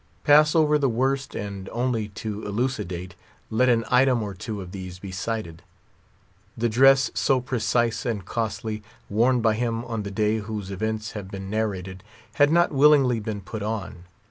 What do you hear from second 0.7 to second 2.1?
the worst, and, only